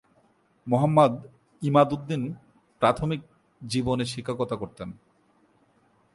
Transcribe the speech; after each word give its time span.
মোহাম্মদ 0.67 1.13
ইমাদ 1.61 1.89
উদ্দিন 1.93 2.21
প্রাথমিক 2.81 3.21
জীবনে 3.61 4.05
শিক্ষকতা 4.13 4.55
করতেন। 4.55 4.89